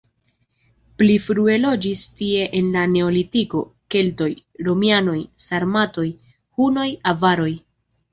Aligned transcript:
Pli 0.99 1.15
frue 1.25 1.57
loĝis 1.65 2.05
tie 2.21 2.47
en 2.59 2.71
la 2.75 2.85
neolitiko, 2.93 3.61
keltoj, 3.97 4.29
romianoj, 4.69 5.19
sarmatoj, 5.45 6.07
hunoj, 6.57 6.87
avaroj. 7.13 7.51